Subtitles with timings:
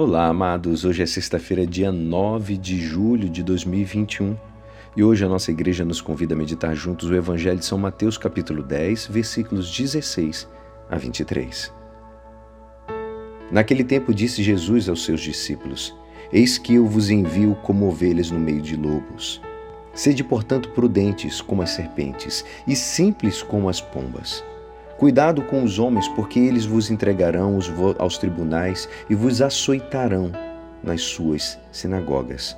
[0.00, 0.84] Olá, amados.
[0.84, 4.36] Hoje é sexta-feira, dia 9 de julho de 2021.
[4.96, 8.16] E hoje a nossa igreja nos convida a meditar juntos o Evangelho de São Mateus,
[8.16, 10.48] capítulo 10, versículos 16
[10.88, 11.74] a 23.
[13.50, 15.92] Naquele tempo disse Jesus aos seus discípulos:
[16.32, 19.42] Eis que eu vos envio como ovelhas no meio de lobos.
[19.92, 24.44] Sede, portanto, prudentes como as serpentes e simples como as pombas.
[24.98, 27.56] Cuidado com os homens, porque eles vos entregarão
[27.98, 30.32] aos tribunais e vos açoitarão
[30.82, 32.56] nas suas sinagogas.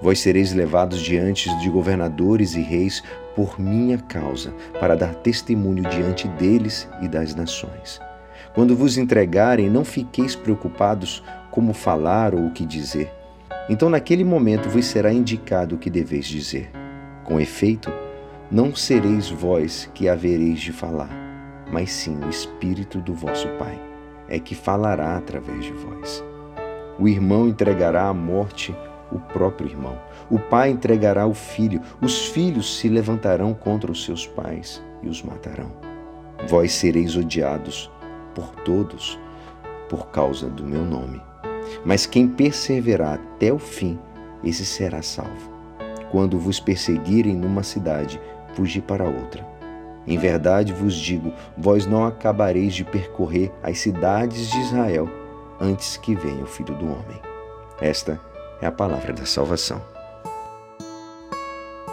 [0.00, 3.02] Vós sereis levados diante de governadores e reis
[3.34, 8.00] por minha causa, para dar testemunho diante deles e das nações.
[8.54, 13.12] Quando vos entregarem, não fiqueis preocupados como falar ou o que dizer.
[13.68, 16.70] Então, naquele momento, vos será indicado o que deveis dizer.
[17.22, 17.92] Com efeito,
[18.50, 21.25] não sereis vós que havereis de falar
[21.70, 23.80] mas sim o Espírito do vosso Pai,
[24.28, 26.24] é que falará através de vós.
[26.98, 28.74] O irmão entregará à morte
[29.12, 29.98] o próprio irmão.
[30.30, 31.80] O pai entregará o filho.
[32.00, 35.70] Os filhos se levantarão contra os seus pais e os matarão.
[36.48, 37.90] Vós sereis odiados
[38.34, 39.18] por todos
[39.88, 41.20] por causa do meu nome.
[41.84, 43.98] Mas quem perseverar até o fim,
[44.42, 45.52] esse será salvo.
[46.10, 48.20] Quando vos perseguirem numa cidade,
[48.54, 49.55] fugi para outra
[50.06, 55.08] em verdade vos digo: vós não acabareis de percorrer as cidades de Israel
[55.60, 57.20] antes que venha o Filho do Homem.
[57.80, 58.20] Esta
[58.60, 59.82] é a palavra da salvação.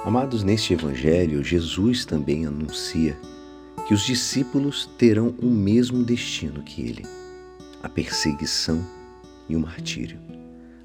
[0.06, 3.18] Amados, neste Evangelho, Jesus também anuncia
[3.88, 7.06] que os discípulos terão o mesmo destino que ele:
[7.82, 8.86] a perseguição
[9.50, 10.20] e o martírio.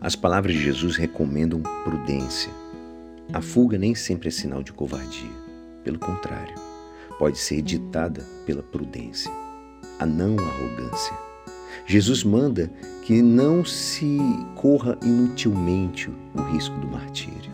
[0.00, 2.52] As palavras de Jesus recomendam prudência.
[3.32, 5.28] A fuga nem sempre é sinal de covardia,
[5.84, 6.54] pelo contrário
[7.18, 9.30] pode ser ditada pela prudência,
[9.98, 11.16] a não arrogância.
[11.86, 12.70] Jesus manda
[13.02, 14.18] que não se
[14.54, 17.50] corra inutilmente o risco do martírio.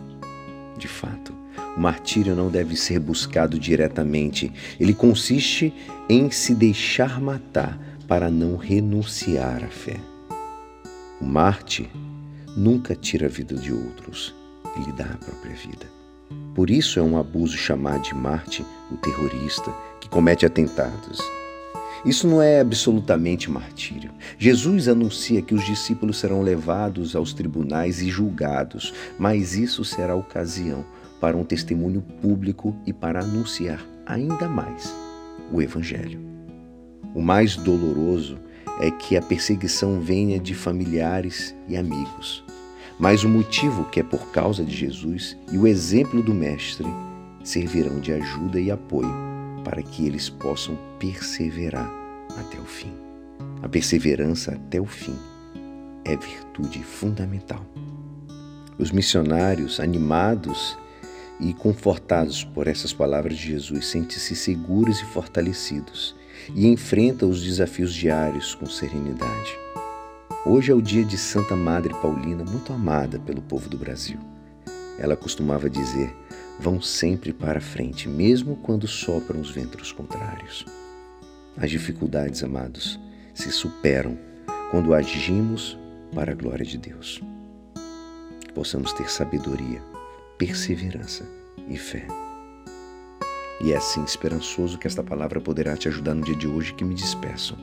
[0.77, 1.33] De fato,
[1.75, 5.73] o martírio não deve ser buscado diretamente, ele consiste
[6.09, 9.97] em se deixar matar para não renunciar à fé.
[11.19, 11.89] O mártir
[12.55, 14.35] nunca tira a vida de outros,
[14.75, 15.94] ele dá a própria vida.
[16.53, 21.19] Por isso é um abuso chamar de Marte o terrorista que comete atentados.
[22.05, 24.11] Isso não é absolutamente martírio.
[24.37, 30.85] Jesus anuncia que os discípulos serão levados aos tribunais e julgados, mas isso será ocasião
[31.19, 34.95] para um testemunho público e para anunciar ainda mais
[35.51, 36.19] o Evangelho.
[37.13, 38.37] O mais doloroso
[38.79, 42.43] é que a perseguição venha de familiares e amigos
[42.99, 46.87] mas o motivo que é por causa de Jesus e o exemplo do Mestre
[47.43, 49.13] servirão de ajuda e apoio
[49.63, 51.91] para que eles possam perseverar
[52.37, 52.93] até o fim.
[53.61, 55.15] A perseverança até o fim
[56.05, 57.65] é virtude fundamental.
[58.77, 60.77] Os missionários, animados
[61.39, 66.15] e confortados por essas palavras de Jesus, sentem-se seguros e fortalecidos
[66.53, 69.64] e enfrentam os desafios diários com serenidade.
[70.47, 74.19] Hoje é o dia de Santa Madre Paulina, muito amada pelo povo do Brasil.
[74.99, 76.15] Ela costumava dizer:
[76.59, 80.63] vão sempre para frente, mesmo quando sopram os ventos contrários.
[81.57, 82.99] As dificuldades, amados,
[83.33, 84.19] se superam
[84.69, 85.79] quando agimos
[86.13, 87.19] para a glória de Deus.
[88.53, 89.81] Possamos ter sabedoria,
[90.37, 91.25] perseverança
[91.67, 92.05] e fé.
[93.61, 96.83] E é assim esperançoso que esta palavra poderá te ajudar no dia de hoje que
[96.83, 97.57] me despeço.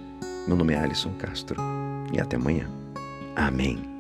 [0.49, 1.82] Meu nome é Alisson Castro
[2.13, 2.69] e até amanhã.
[3.35, 3.92] Amém.